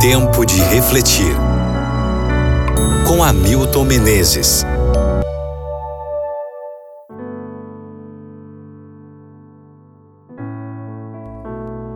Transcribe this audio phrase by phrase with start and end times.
[0.00, 1.36] Tempo de refletir.
[3.06, 4.64] Com Hamilton Menezes.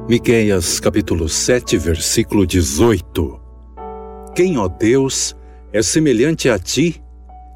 [0.06, 3.40] Miqueias capítulo 7, versículo 18.
[4.34, 5.34] Quem, ó Deus,
[5.72, 7.02] é semelhante a ti,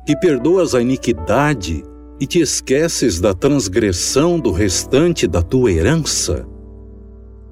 [0.07, 1.85] que perdoas a iniquidade
[2.19, 6.49] e te esqueces da transgressão do restante da tua herança?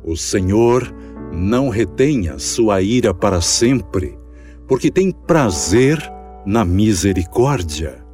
[0.02, 0.90] O Senhor
[1.32, 4.18] não retenha sua ira para sempre,
[4.66, 5.98] porque tem prazer
[6.44, 8.04] na misericórdia.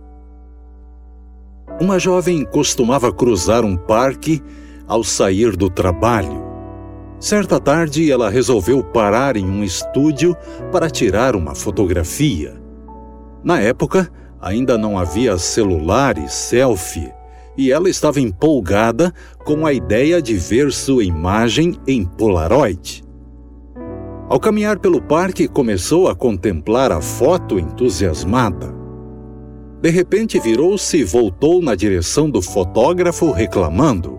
[1.81, 4.43] Uma jovem costumava cruzar um parque
[4.87, 6.43] ao sair do trabalho.
[7.19, 10.37] Certa tarde, ela resolveu parar em um estúdio
[10.71, 12.61] para tirar uma fotografia.
[13.45, 14.11] Na época,
[14.41, 17.13] ainda não havia celular e selfie,
[17.57, 19.13] e ela estava empolgada
[19.45, 23.05] com a ideia de ver sua imagem em Polaroid.
[24.29, 28.75] Ao caminhar pelo parque, começou a contemplar a foto entusiasmada.
[29.83, 34.19] De repente, virou-se e voltou na direção do fotógrafo, reclamando: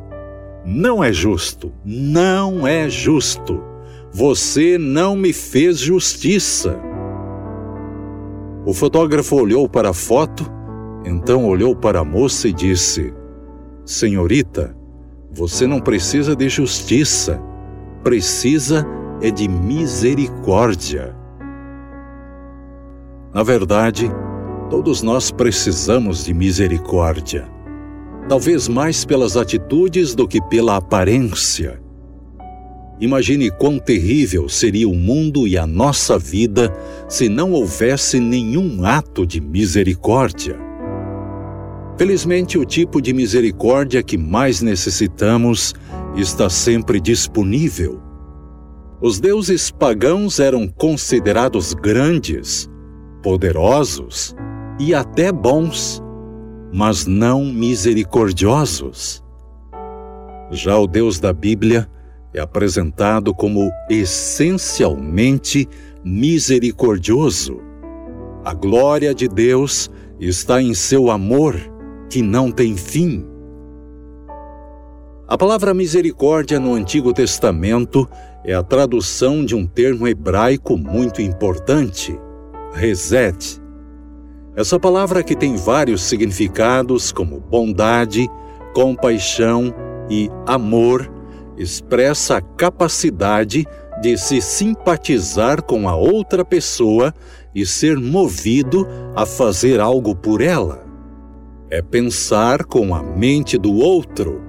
[0.63, 3.63] Não é justo, não é justo.
[4.11, 6.79] Você não me fez justiça.
[8.65, 10.45] O fotógrafo olhou para a foto,
[11.03, 13.11] então olhou para a moça e disse:
[13.85, 14.75] Senhorita,
[15.31, 17.41] você não precisa de justiça,
[18.01, 18.85] precisa
[19.21, 21.15] é de misericórdia.
[23.33, 24.09] Na verdade,
[24.69, 27.47] todos nós precisamos de misericórdia.
[28.29, 31.81] Talvez mais pelas atitudes do que pela aparência.
[33.01, 36.73] Imagine quão terrível seria o mundo e a nossa vida
[37.09, 40.72] se não houvesse nenhum ato de misericórdia.
[41.97, 45.75] Felizmente, o tipo de misericórdia que mais necessitamos
[46.15, 48.01] está sempre disponível.
[48.99, 52.69] Os deuses pagãos eram considerados grandes,
[53.21, 54.35] poderosos
[54.79, 56.01] e até bons,
[56.73, 59.23] mas não misericordiosos.
[60.49, 61.87] Já o Deus da Bíblia
[62.33, 65.67] é apresentado como essencialmente
[66.03, 67.61] misericordioso.
[68.43, 71.55] A glória de Deus está em seu amor,
[72.13, 73.25] que não tem fim.
[75.27, 78.07] A palavra misericórdia no Antigo Testamento
[78.45, 82.15] é a tradução de um termo hebraico muito importante,
[82.71, 83.59] reset.
[84.55, 88.29] Essa palavra que tem vários significados como bondade,
[88.75, 89.73] compaixão
[90.07, 91.11] e amor
[91.57, 93.65] expressa a capacidade
[94.03, 97.11] de se simpatizar com a outra pessoa
[97.55, 100.82] e ser movido a fazer algo por ela.
[101.73, 104.43] É pensar com a mente do outro,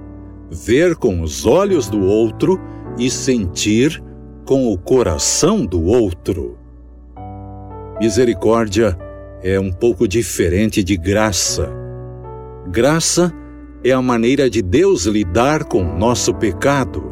[0.51, 2.61] ver com os olhos do outro
[2.99, 3.99] e sentir
[4.45, 6.55] com o coração do outro.
[7.99, 8.95] Misericórdia
[9.41, 11.67] é um pouco diferente de graça.
[12.67, 13.33] Graça
[13.83, 17.11] é a maneira de Deus lidar com nosso pecado.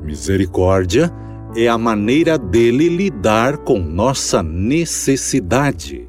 [0.00, 1.12] Misericórdia
[1.56, 6.07] é a maneira dele lidar com nossa necessidade.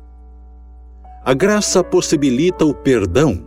[1.30, 3.46] A graça possibilita o perdão.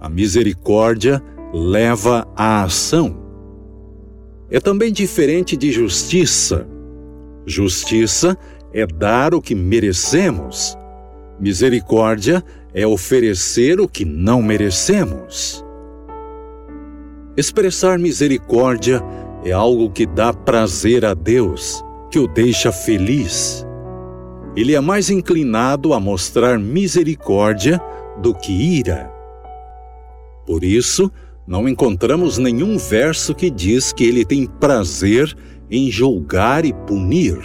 [0.00, 1.22] A misericórdia
[1.52, 3.14] leva à ação.
[4.50, 6.66] É também diferente de justiça.
[7.44, 8.38] Justiça
[8.72, 10.78] é dar o que merecemos.
[11.38, 12.42] Misericórdia
[12.72, 15.62] é oferecer o que não merecemos.
[17.36, 19.02] Expressar misericórdia
[19.44, 23.66] é algo que dá prazer a Deus, que o deixa feliz.
[24.56, 27.80] Ele é mais inclinado a mostrar misericórdia
[28.20, 29.10] do que ira.
[30.46, 31.10] Por isso,
[31.46, 35.36] não encontramos nenhum verso que diz que ele tem prazer
[35.68, 37.38] em julgar e punir.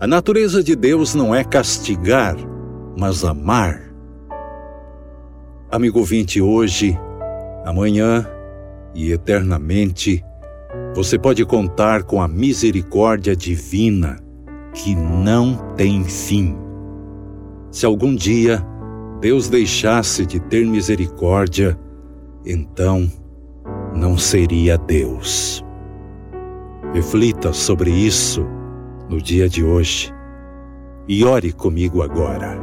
[0.00, 2.36] A natureza de Deus não é castigar,
[2.96, 3.82] mas amar.
[5.70, 6.98] Amigo ouvinte, hoje,
[7.66, 8.26] amanhã
[8.94, 10.24] e eternamente,
[10.94, 14.25] você pode contar com a misericórdia divina
[14.76, 16.54] que não tem fim.
[17.70, 18.64] Se algum dia
[19.20, 21.78] Deus deixasse de ter misericórdia,
[22.44, 23.10] então
[23.94, 25.64] não seria Deus.
[26.92, 28.46] Reflita sobre isso
[29.08, 30.12] no dia de hoje
[31.08, 32.58] e ore comigo agora.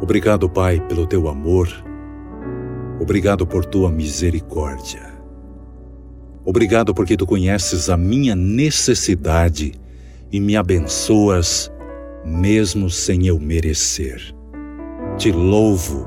[0.00, 1.68] Obrigado, Pai, pelo teu amor.
[3.00, 5.12] Obrigado por tua misericórdia.
[6.44, 9.80] Obrigado porque tu conheces a minha necessidade
[10.32, 11.70] e me abençoas
[12.24, 14.34] mesmo sem eu merecer.
[15.18, 16.06] Te louvo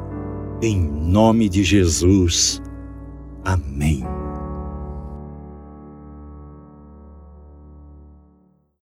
[0.62, 2.62] em nome de Jesus.
[3.44, 4.04] Amém.